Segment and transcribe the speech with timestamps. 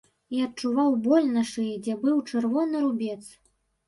[0.35, 3.19] І адчуваў боль на шыі, дзе быў чырвоны рубец.